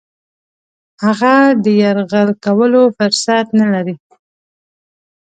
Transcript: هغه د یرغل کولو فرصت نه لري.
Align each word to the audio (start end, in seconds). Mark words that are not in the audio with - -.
هغه 1.05 1.33
د 1.63 1.65
یرغل 1.81 2.29
کولو 2.45 2.81
فرصت 2.97 3.45
نه 3.59 3.67
لري. 3.73 3.95